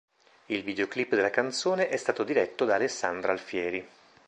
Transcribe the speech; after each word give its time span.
Il 0.47 0.63
videoclip 0.63 1.13
della 1.13 1.29
canzone 1.29 1.87
è 1.87 1.95
stato 1.95 2.23
diretto 2.23 2.65
da 2.65 2.73
Alessandra 2.73 3.31
Alfieri. 3.33 3.87